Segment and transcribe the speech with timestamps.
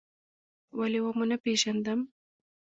[0.77, 1.99] ولې و مو نه پېژندم؟